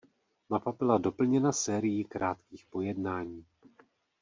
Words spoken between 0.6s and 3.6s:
byla doplněna sérií krátkých pojednání.